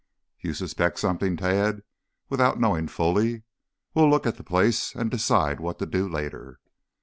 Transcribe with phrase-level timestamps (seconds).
[0.39, 1.83] "You suspect something, Tad,
[2.27, 3.43] without knowing fully.
[3.93, 6.59] We'll look at the place and decide what to do later."